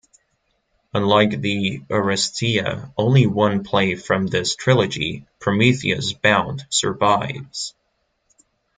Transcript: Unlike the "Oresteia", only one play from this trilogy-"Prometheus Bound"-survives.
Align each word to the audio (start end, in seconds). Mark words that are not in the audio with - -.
Unlike 0.95 1.41
the 1.41 1.81
"Oresteia", 1.91 2.91
only 2.97 3.27
one 3.27 3.63
play 3.63 3.93
from 3.93 4.25
this 4.25 4.55
trilogy-"Prometheus 4.55 6.13
Bound"-survives. 6.13 7.75